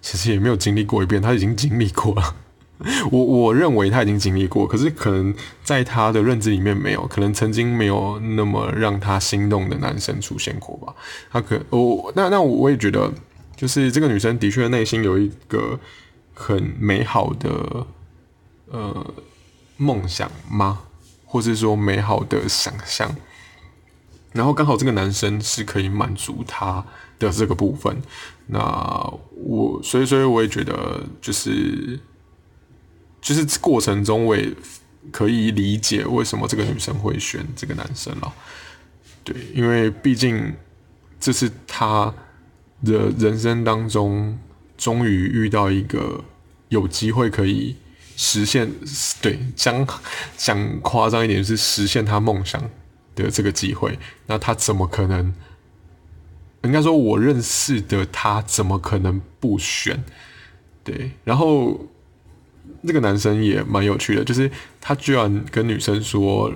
[0.00, 2.36] 其实也没有经历过一遍，他已经经历过了。
[3.10, 5.34] 我我认为他已经经历过，可是可能
[5.64, 10.94] 在他的认知里面没有，可能曾经没有那么让他心动的男生出现过吧。
[11.30, 13.10] 他可我那那我也觉得，
[13.56, 15.80] 就是这个女生的确内心有一个
[16.34, 17.86] 很美好的
[18.66, 19.14] 呃
[19.78, 20.80] 梦想吗？
[21.24, 23.16] 或是说美好的想象？
[24.32, 26.84] 然后刚好这个男生是可以满足他
[27.18, 28.02] 的这个部分。
[28.48, 31.98] 那我所以所以我也觉得就是。
[33.26, 34.48] 就是过程中，我也
[35.10, 38.32] 可以理解为什么这个女生会选这个男生了。
[39.24, 40.54] 对，因为毕竟
[41.18, 42.14] 这是他
[42.84, 44.38] 的人生当中
[44.78, 46.24] 终于遇到一个
[46.68, 47.74] 有机会可以
[48.16, 48.70] 实现，
[49.20, 49.84] 对，讲
[50.36, 52.62] 讲夸张一点，是实现他梦想
[53.16, 53.98] 的这个机会。
[54.28, 55.34] 那他怎么可能？
[56.62, 60.04] 应该说，我认识的他怎么可能不选？
[60.84, 61.88] 对，然后。
[62.86, 64.48] 这个男生也蛮有趣的，就是
[64.80, 66.52] 他居然跟女生说，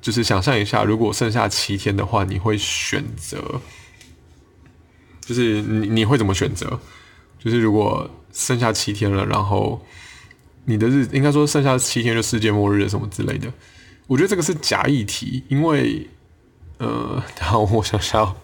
[0.00, 3.60] 就是想象一下，如果剩下七天的话，你会选择，
[5.20, 6.80] 就是你你会怎么选择？
[7.38, 9.84] 就是如果剩下七天了，然后
[10.64, 13.52] 你的日应该说剩下七天就世界末日什么之类的，
[14.06, 16.08] 我觉得这个是假议题，因为
[16.78, 18.34] 呃， 然后我想想，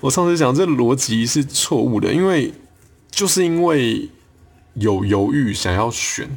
[0.00, 2.52] 我上次讲这逻辑是错误的，因为
[3.10, 4.08] 就是因为。
[4.80, 6.28] 有犹豫想要选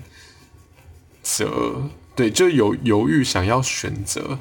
[1.22, 4.40] 择，对，就有犹豫想要选择，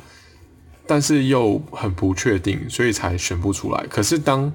[0.87, 3.87] 但是又很不确定，所以才选不出来。
[3.89, 4.53] 可是当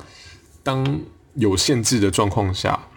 [0.64, 1.00] 当
[1.36, 2.88] 有限制的状况下，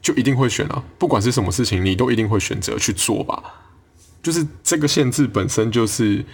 [0.00, 0.82] 就一定会选啊！
[0.98, 3.42] 不管是什么事情，你都一定会选择去做吧。
[4.22, 6.24] 就是这个限制本身就是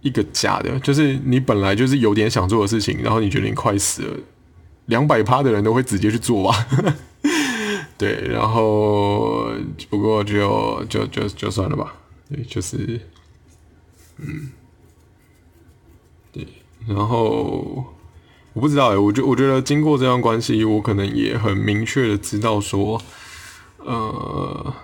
[0.00, 4.18] 一个假的，就是你本来就是有点想做的事情，然后你觉得你快死了，
[4.86, 6.66] 两百趴的人都会直接去做吧。
[8.00, 9.52] 对，然后
[9.90, 11.94] 不过就就就就算了吧。
[12.30, 12.98] 对，就是，
[14.16, 14.52] 嗯，
[16.32, 16.48] 对，
[16.86, 17.84] 然后
[18.54, 23.02] 我不知道哎，我觉我觉得经过这段关系，我可能也很明确的知道说，
[23.76, 24.74] 呃，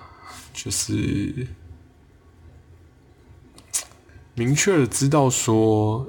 [0.52, 1.46] 就是
[4.34, 6.06] 明确的知道说，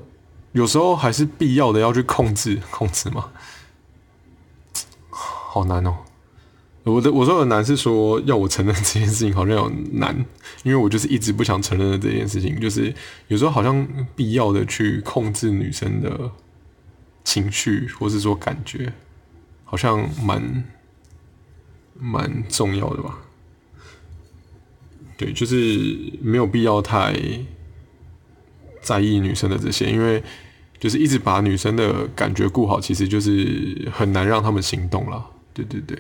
[0.52, 3.32] 有时候还是必要的要去控制控制嘛。
[5.10, 6.00] 好难哦。
[6.91, 10.15] 我的我说的难是说要我承认这件事情好像有难，
[10.63, 12.93] 因为我就是一直不想承认的这件事情，就是
[13.28, 16.32] 有时候好像必要的去控制女生的
[17.26, 18.93] 情绪，或是说感觉，
[19.65, 20.63] 好像蛮
[22.00, 23.19] 蛮重要的吧。
[25.17, 27.13] 对，就是没有必要太
[28.82, 30.23] 在意女生的这些，因为
[30.80, 35.26] 就是一直把女生的感觉顾好，其实就是很难让他们心动了。
[35.54, 35.97] 对对对。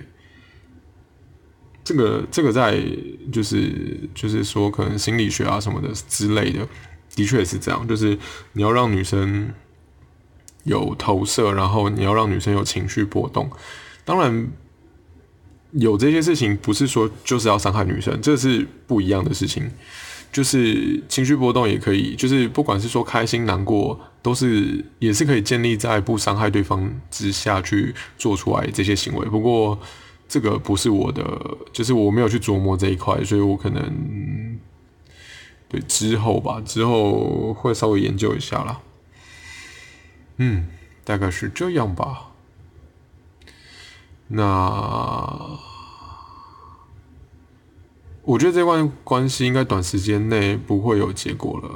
[1.87, 2.83] 这个这个在
[3.31, 6.67] 就是就是说，可能心理学啊什么的之类的，
[7.15, 7.87] 的确是这样。
[7.87, 8.19] 就是
[8.51, 9.53] 你要让女生
[10.65, 13.49] 有投射，然后你要让女生有情绪波动。
[14.03, 14.51] 当然，
[15.71, 19.71] 有这些事情不是说就是要伤害女生，这是不一样的事情。
[20.29, 29.25] 就是情绪波动也可以，就是不管是说开心、难过，都是也是可以建立在不伤害对方之下去做出来这些行为。
[29.27, 29.79] 不过。
[30.27, 31.23] 这个不是我的，
[31.71, 34.59] 就是我没有去琢磨这一块，所以我可能
[35.69, 38.81] 对之后吧，之后会稍微研究一下啦。
[40.37, 40.67] 嗯，
[41.03, 42.31] 大概是这样吧。
[44.27, 45.57] 那
[48.23, 51.69] 我觉得这段关系应该短时间内不会有结果了。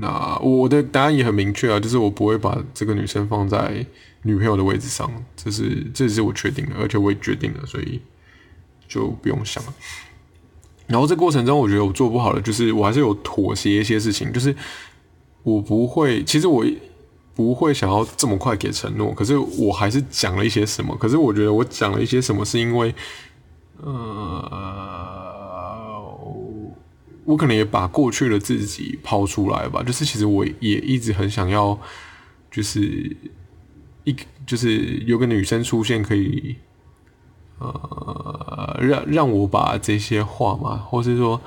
[0.00, 3.84] 那我的答案也很明确啊，就是我不会把这个女生放在。
[4.22, 8.00] 女朋友的位置上，这是这是我确定的，而且我也决定了，所以
[8.88, 9.72] 就不用想了。
[10.86, 14.54] 然后这过程中，我觉得我做不好的，就是我还是有妥协一些事情，就是
[15.42, 16.64] 我不会，其实我
[17.34, 20.96] 不会想要这么快给承诺，可是我还是讲了一些什么。
[20.96, 22.94] 可是我觉得我讲了一些什么，是因为，
[23.82, 24.42] 呃，
[27.24, 29.82] 我可能也把过去的自己抛出来吧。
[29.82, 31.78] 就是其实我也一直很想要，
[32.50, 33.16] 就是。
[34.08, 34.16] 一
[34.46, 36.56] 就是有个女生出现，可以
[37.58, 41.40] 呃让让我把这些话嘛，或是说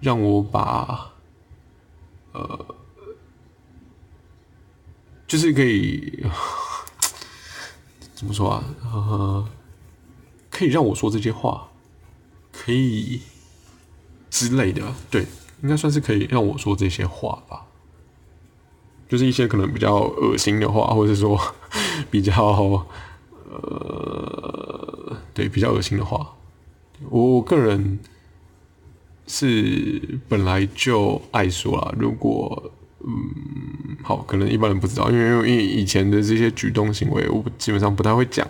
[0.00, 1.12] 让我把
[2.32, 2.76] 呃
[5.26, 6.24] 就是可以
[8.14, 8.64] 怎么说啊？
[8.84, 9.48] 呃，
[10.50, 11.68] 可以让我说这些话，
[12.52, 13.20] 可以
[14.30, 15.26] 之类的，对，
[15.62, 17.66] 应该算是可以让我说这些话吧。
[19.08, 21.40] 就是一些可能比较恶心的话，或者说
[22.10, 22.86] 比较
[23.48, 26.34] 呃，对，比较恶心的话。
[27.08, 27.98] 我个人
[29.26, 31.94] 是本来就爱说啦。
[31.98, 38.46] 如果嗯，好，可能一般人不知道，因为因为以前的这些举动行为，我基本上不太会讲。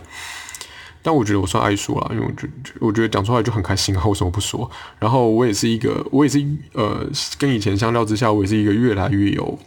[1.03, 2.49] 但我觉得我算爱说啦，因为我觉
[2.81, 4.69] 我觉得讲出来就很开心啊，为什么不说？
[4.99, 7.07] 然后我也是一个，我也是呃，
[7.39, 9.59] 跟以前相较之下，我也是一个越来越有。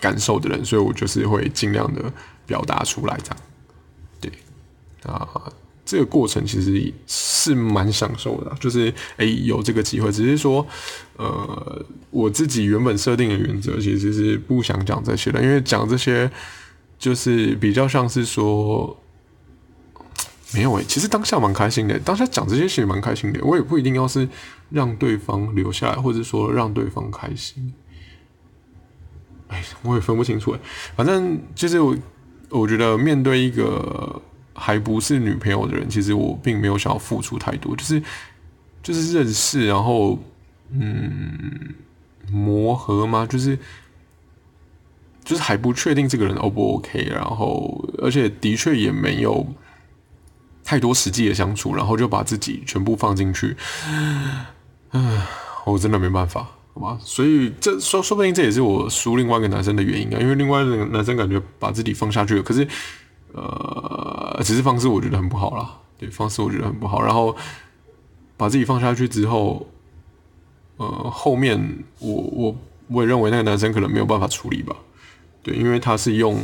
[0.00, 2.12] 感受的人，所以我就是会尽量的
[2.46, 3.36] 表达出来，这样，
[4.20, 4.32] 对，
[5.04, 5.52] 啊，
[5.84, 10.66] 这个过程其实是蛮享受的，就是诶有这个机会，只是说，
[11.16, 16.30] 呃，我自己原本设定的原则其实是不想讲这些的，因为讲这些
[16.98, 18.96] 就是比较像是说，
[20.54, 24.26] 没有诶，其实当下蛮开心的，当下讲这些其实蛮开心的，我也不一定要是
[24.70, 27.74] 让对方留下来，或者说让对方开心。
[29.48, 30.60] 哎，我也分不清楚哎，
[30.96, 31.94] 反正就是我，
[32.54, 34.22] 我觉得面对一个
[34.54, 38.02] 还不是女朋友的人，其实我并没有想要付出太多，就是
[38.82, 40.18] 就是认识，然后
[40.70, 41.74] 嗯
[42.30, 43.26] 磨合吗？
[43.28, 43.58] 就是
[45.24, 49.46] 就是还不确定这个人 O 不 OK，然后而且的确也没有
[50.62, 53.56] 太多实际的相处，然后就把自己全部放进去，
[54.90, 55.26] 唉，
[55.66, 56.46] 我真的没办法。
[56.74, 62.66] 好吧，所以这说说不定这也是我输另外一个男生的原因啊，因为另外一个男生感觉把自己放下去了，可是
[63.32, 67.00] 呃，只是方式我觉得很不好啦，对，方式我觉得很不好。
[67.00, 67.36] 然后
[68.36, 69.68] 把自己放下去之后，
[70.78, 72.56] 呃，后面我我
[72.88, 74.74] 我也认为那个男生可能没有办法处理吧，
[75.44, 76.40] 对，因为他是用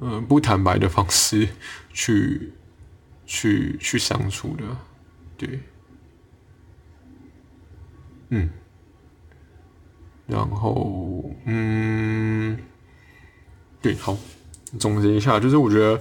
[0.00, 1.46] 嗯不坦白的方式
[1.92, 2.50] 去
[3.26, 4.64] 去去相处的，
[5.36, 5.60] 对，
[8.30, 8.48] 嗯。
[10.28, 12.58] 然后，嗯，
[13.80, 14.14] 对，好，
[14.78, 15.98] 总结一下，就是我觉得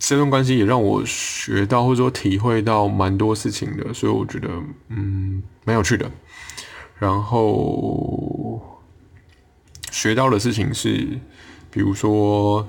[0.00, 4.48] 这段关系也让我学到或者说体会到蛮多事情的，所以我觉得，
[4.88, 6.10] 嗯，蛮有趣的。
[6.98, 8.60] 然后
[9.92, 11.20] 学到的事情是，
[11.70, 12.66] 比如说，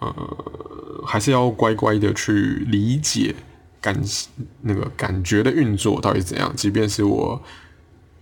[0.00, 0.14] 呃，
[1.04, 3.34] 还是要乖乖的去理解
[3.82, 4.02] 感
[4.62, 7.42] 那个感觉的运作到底怎样，即便是我。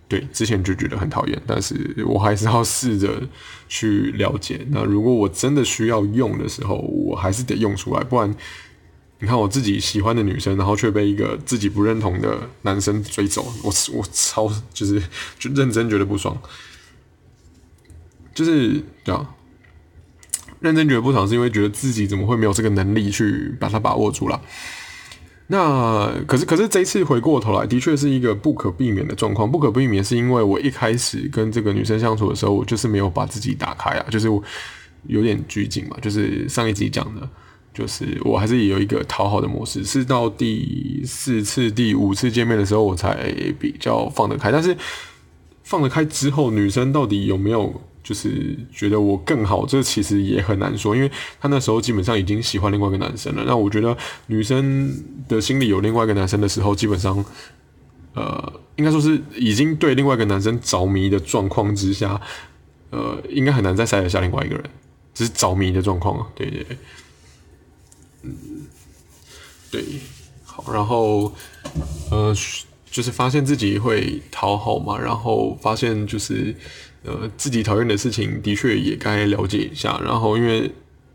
[0.07, 3.21] 对，之前就觉得很讨厌，但是我还是要试着
[3.67, 4.65] 去了解。
[4.69, 8.33] 那如果我真的需要用的时候，我还是得用出来，不然
[9.19, 15.01] 你看我自己喜欢的女生，然后却被一个自己不认同的男生追走，我我超就是
[15.39, 16.39] 就认真觉得不爽，
[18.33, 19.33] 就是这样。
[20.59, 24.41] 认真觉得不爽，是因为觉得自己怎么会没有这个能力去把它把握住了。
[25.47, 29.49] 那可是可是这一次回过头来，的确是一个不可避免的状况。
[29.49, 34.41] 不可避免是因为我一开始跟这个女生相处的时候，我就是没有把自己打开啊，就是我
[35.07, 35.95] 有点拘谨嘛。
[36.01, 37.29] 就是上一集讲的，
[37.73, 44.51] 就是我还是有一个讨好的模式，是到第四次、第五次见面的时候，我才比较放得开。
[44.51, 44.75] 但是
[45.63, 47.81] 放得开之后，女生到底有没有？
[48.05, 53.43] 就是觉得我更好，这其实也很难说，因为他那时候基本上已经喜欢另外一个男生了。
[53.47, 57.25] 那我觉得女生的心里有另外一个男生的时候，基本上，
[58.13, 62.21] 呃，应该说是已经对另外一个男生着迷的状况之下，
[62.91, 64.63] 呃，应该很难再塞得下另外一个人，
[65.15, 66.27] 只是着迷的状况啊。
[66.35, 66.63] 对对，
[68.21, 68.35] 嗯，
[69.71, 69.83] 对，
[70.43, 71.33] 好，然后，
[72.11, 72.31] 呃，
[72.91, 76.55] 就是发现自己会讨好嘛，然后发现就是。
[77.05, 80.01] 呃，自己讨厌的事情的确也该了解一下。
[80.03, 80.71] 然后，因为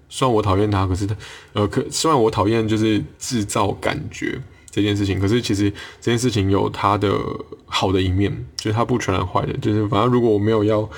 [0.08, 1.08] 虽然我讨厌他，可是，
[1.52, 7.12] 呃，可虽然我讨厌就是制造感觉这件事情，可是其实这件事情有它的
[7.66, 9.52] 好的一面，就是它不全然坏的。
[9.58, 10.88] 就是反正如果我没有要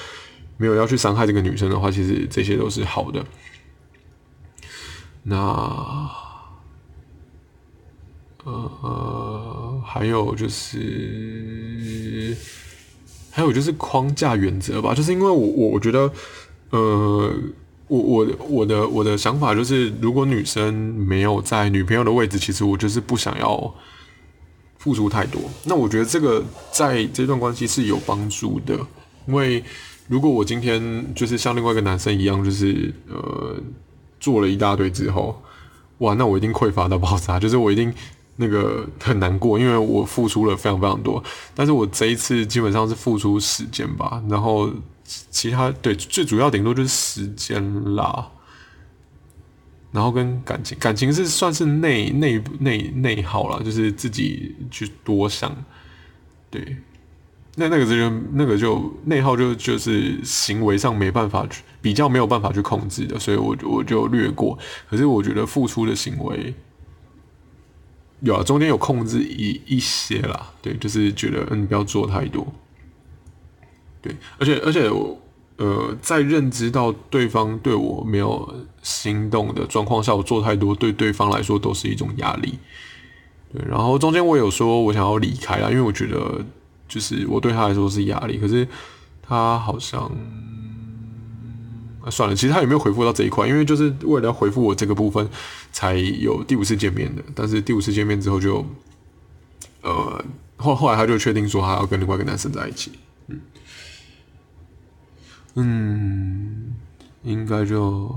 [0.56, 3.24] 没有要去伤害这个女生的话，其实这些都是好的。
[5.22, 5.34] 那
[8.44, 12.36] 呃，还有就是。
[13.34, 16.12] 还有就是框架原则吧，就是因为我我我觉得，
[16.68, 17.32] 呃，
[17.88, 23.74] 我我我的我的想法就是，如果女生没有在女朋友的位置，其实我就是不想要
[24.76, 25.40] 付出太多。
[25.64, 28.78] 那我觉得这个在这段关系是有帮助的，
[29.26, 29.64] 因为
[30.08, 33.56] 如果我今天就是像另外一个男生一样，就是呃
[34.20, 35.42] 做了一大堆之后，
[35.98, 37.94] 哇，那我一定匮乏到爆炸，就是我一定。
[38.42, 41.22] 那个很难过，因为我付出了非常非常多，
[41.54, 44.68] 但是我这一次基本上是付出时间吧，然后
[45.04, 48.28] 其他对最主要顶多就是时间啦，
[49.92, 55.54] 然后跟感情，感情是算是内内内内耗了，就是自己去多想，
[56.50, 56.76] 对，
[57.54, 64.58] 那那个就那个就内耗就就是行为上没办法去比较没有办法去控制的，所以我我就略过，
[64.90, 66.52] 可是我觉得付出的行为。
[68.22, 72.46] 有啊，中间有控制一一些啦，对，就是觉得嗯，不要做太多，
[74.00, 75.20] 对，而且而且我
[75.56, 82.58] 呃，在认知到对方对我没有心动的状况下，我做太多对对方来说都是一种压力，
[83.52, 86.44] 对，然后中间我有说我想要离开啦，因为我觉得
[86.88, 88.66] 就是我对他来说是压力，可是
[89.20, 90.10] 他好像。
[92.10, 93.46] 算了，其实他有没有回复到这一块？
[93.46, 95.28] 因为就是为了要回复我这个部分，
[95.70, 97.22] 才有第五次见面的。
[97.34, 98.66] 但是第五次见面之后，就
[99.82, 100.24] 呃
[100.56, 102.92] 后后来他就确定说他要跟另外一个男生在一起。
[103.28, 103.40] 嗯
[105.54, 106.74] 嗯，
[107.22, 108.08] 应该就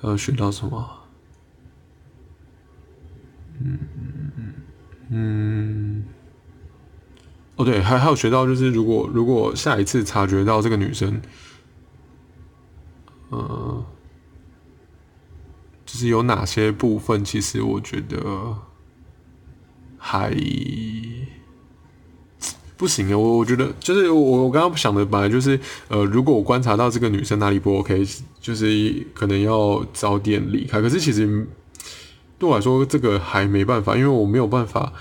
[0.00, 0.88] 还要学到什么？
[3.60, 4.54] 嗯嗯嗯
[5.08, 6.04] 嗯，
[7.56, 11.20] 哦对，还还有学到就是如果如果下一次察觉到这个女生。
[13.28, 13.84] 呃，
[15.84, 18.56] 就是有哪些部分，其实我觉得
[19.98, 20.32] 还
[22.76, 23.18] 不行啊。
[23.18, 25.58] 我我觉得就是我我刚刚想的本来就是，
[25.88, 28.06] 呃，如果我观察到这个女生哪里不 OK，
[28.40, 30.80] 就是可能要早点离开。
[30.80, 31.46] 可是其实
[32.38, 34.92] 对我来说，这个还没办法，因为我没有办法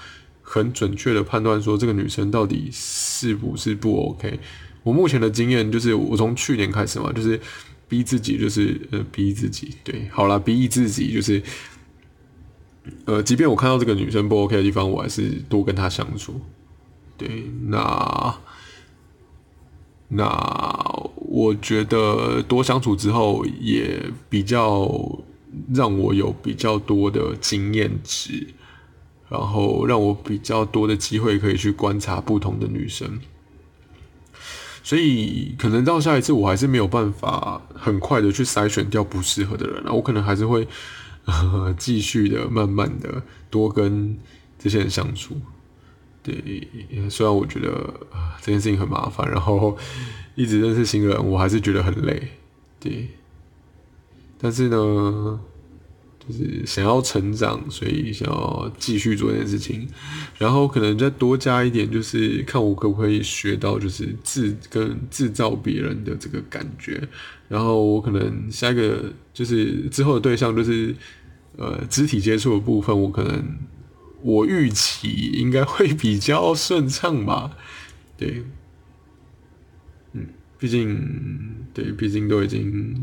[0.41, 4.39] 很准确的判断说这个女生到底是不是不 OK。
[4.81, 7.39] 我目前的经验就是，我从去年开始嘛，就是。
[7.87, 11.41] 逼自己就是呃逼自己对好了逼自己就是
[13.05, 16.39] 呃即便我看到这个女生不 OK 的地方我还是多跟她相处
[17.17, 18.37] 对那
[20.07, 25.19] 那我觉得多相处之后也比较
[25.73, 28.47] 让我有比较多的经验值，
[29.29, 33.19] 然后让我比较多的机会可以去观察不同的女生。
[34.85, 40.67] 所以可能到下一次，我还是没有办法很快的去筛选掉不适合的人，我可能还是会
[41.25, 44.15] 呃继续的慢慢的多跟
[44.59, 45.41] 这些人相处。
[46.21, 46.67] 对，
[47.09, 47.71] 虽然我觉得
[48.11, 49.75] 啊这件事情很麻烦，然后
[50.35, 52.27] 一直认识新人，我还是觉得很累。
[52.79, 53.09] 对，
[54.37, 55.39] 但是呢。
[56.27, 59.87] 就是想要成长，所以想要继续做这件事情，
[60.39, 67.07] 然后可能再多加一点，就是看我可不可以学到，就是制跟制造别人的这个感觉。
[67.47, 70.95] 然后我可能下一个就是之后的对象，就是
[71.57, 73.57] 呃肢体接触的部分，我可能
[74.23, 77.55] 我预期应该会比较顺畅吧。
[78.17, 78.43] 对，
[80.13, 80.25] 嗯，
[80.57, 81.07] 毕竟
[81.71, 82.95] 对，毕竟都已经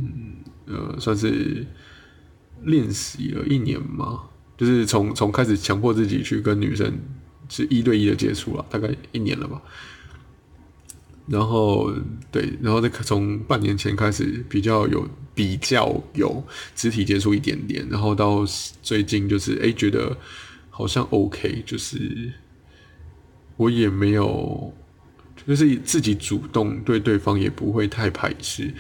[0.67, 1.65] 呃算是
[2.65, 4.21] 练习了一年嘛，
[4.57, 6.93] 就是从从开始强迫自己去跟女生
[7.49, 9.61] 是一对一的接触了，大概一年了吧。
[11.29, 11.93] 然后
[12.33, 16.43] 对，然后再从半年前开始比较有比较有
[16.75, 18.45] 肢体接触一点点，然后到
[18.83, 20.17] 最近就是哎觉得
[20.69, 22.33] 好像 OK，就是
[23.57, 24.75] 我也没有，
[25.47, 28.75] 就是自己主动对对方也不会太排斥，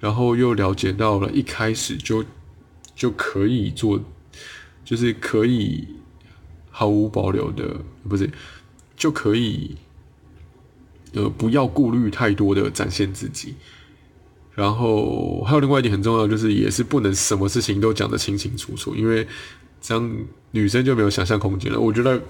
[0.00, 2.24] 然后又了解到了一开始就
[3.02, 4.00] 就可以做，
[4.84, 5.88] 就是可以
[6.70, 7.64] 毫无保留的，
[8.08, 8.30] 不是
[8.96, 9.76] 就可以。
[11.14, 13.54] 呃，不要顾虑太多的展现自己，
[14.54, 19.26] 然后还有另外一点很重要，就是也是不能什么事情都讲得清清楚楚，因为
[19.80, 20.16] 这样
[20.52, 21.78] 女生就没有想象空间了。
[21.78, 22.22] 我觉得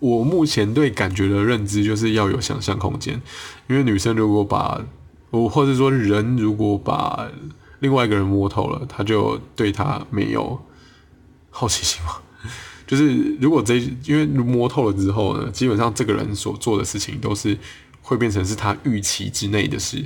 [0.00, 3.22] 我目前对感觉的认知就是要有想象空间，
[3.68, 4.84] 因为女生如果把
[5.30, 7.30] 我或者说人如果把
[7.80, 10.60] 另外一个人摸透了，他就对他没有
[11.50, 12.12] 好奇心嘛。
[12.86, 17.56] 就是如果这因为摸透了之后呢，基本上这个人所做的事情都是。
[18.08, 20.04] 会变成是他预期之内的事，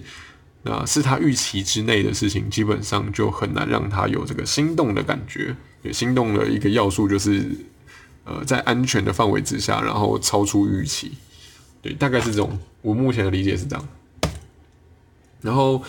[0.63, 5.55] 那是他预期之内的事情，基本上就很难让他有这个心动的感觉。
[5.83, 7.47] 对心动的一个要素就是，
[8.25, 11.13] 呃，在安全的范围之下，然后超出预期。
[11.83, 12.59] 对，大概是这种。
[12.81, 13.89] 我目前的理解是这样。
[15.43, 15.83] 然后，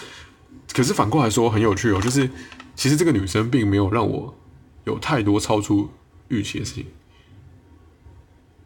[0.73, 2.29] 可是反过来说很有趣哦，就是
[2.75, 4.33] 其实这个女生并没有让我
[4.85, 5.89] 有太多超出
[6.29, 6.85] 预期的事情。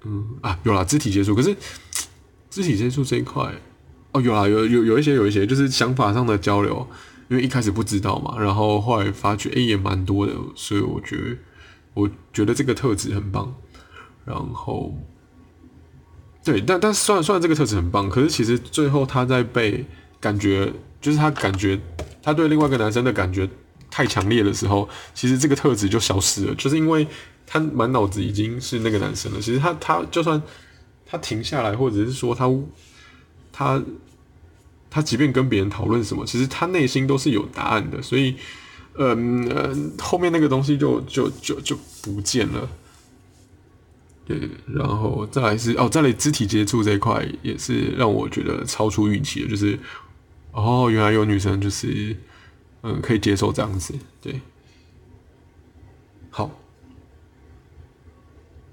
[0.03, 1.56] 嗯啊，有了肢体接触，可是。
[2.47, 3.53] 肢体接触这一块，
[4.14, 6.88] 哦，有啦，有有有一些有一些，就是想法上的交流，
[7.28, 11.38] 因为一开始不知道嘛，然后后来发觉，哎，也蛮多的，所以我觉得，
[11.93, 13.53] 我觉得这个特质很棒。
[14.24, 14.97] 然后，
[16.45, 19.86] 对，但但虽然虽然这个特质很棒，可是其实最后他在被
[20.22, 20.72] 感觉，
[21.06, 21.80] 就是他感觉
[22.24, 23.47] 他对另外一个男生的感觉
[23.91, 27.06] 太强烈的时候，其实这个特质就消失了，就是因为
[27.45, 29.39] 他满脑子已经是那个男生了。
[29.39, 30.41] 其实他他就算。
[31.08, 32.49] 他停下来，或者是说他
[33.53, 33.82] 他
[34.89, 38.36] 他即便跟别人讨论什么，其实他内心都是有答案的，所以，
[38.97, 42.68] 嗯，后面那个东西就就就就不见了。
[44.26, 49.78] 对，然后再来是哦，再来肢体接触这一块也是让我觉得超出预期的，就是
[50.56, 52.16] 哦，原来有女生就是
[52.82, 54.39] 嗯可以接受这样子，对，
[56.30, 56.49] 好。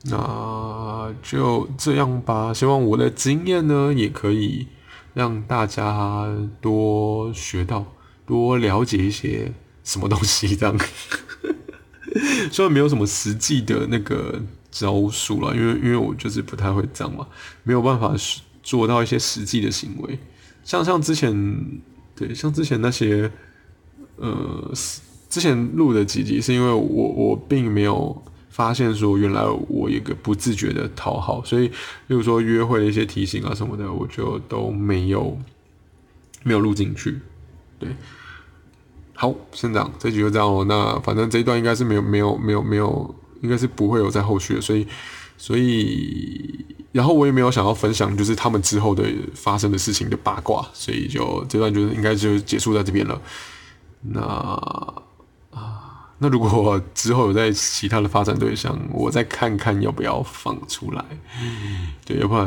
[0.04, 2.52] 那就这样吧。
[2.52, 4.66] 希望我的经验呢，也可以
[5.14, 6.26] 让大家
[6.60, 7.86] 多学到、
[8.26, 9.52] 多了解一些
[9.84, 10.56] 什么东西。
[10.56, 10.76] 这样，
[12.50, 17.28] 虽然没有什么实际的那个招数了，因为因为我就是不太会这样嘛，
[17.62, 18.12] 没有办法
[18.60, 20.18] 做到一些实际的行为。
[20.64, 21.80] 像像之前，
[22.14, 23.30] 对，像之前那些，
[24.16, 24.72] 呃，
[25.28, 28.22] 之前录的几集，是因为我我并没有。
[28.52, 31.74] 发现说，原来我一个不自觉的讨好，所以，例
[32.08, 35.38] 如说约会的一些提醒啊什么的，我就都没有
[36.42, 37.18] 没有录进去。
[37.78, 37.88] 对，
[39.14, 40.66] 好，先这样，这集就这样哦。
[40.68, 44.86] 那反正这一段应该是没有没有没有没有，应该是不会有在后续的，所以
[45.38, 46.62] 所以，
[46.92, 53.20] 然后我也没有想要分享就是他们之后的发生的事情的八卦，所以就这段就是应该就结束在这边了。
[54.02, 54.20] 那
[55.50, 55.88] 啊。
[56.18, 61.04] 那如果之后有在其他的发展对象，我再看看要不要放出来。
[62.04, 62.46] 对，要不然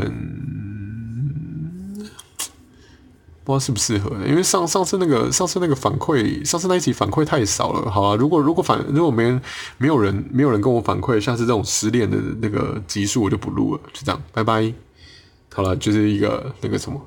[3.46, 4.10] 不知道适不适合。
[4.28, 7.89] 因为上上次那个上次那个反馈，上次那一集反馈太少了。
[7.89, 9.41] 好啊，如果如果反如果没人
[9.78, 13.82] 没有人没有人跟我反馈，下次这种失恋的那个集数我就不录了。
[13.93, 14.74] 就这样，拜拜。
[15.54, 17.00] 好了，就是一个那个什么，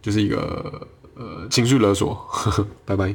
[0.00, 2.14] 就是一个呃情绪勒索。
[2.30, 3.14] 呵 呵拜拜。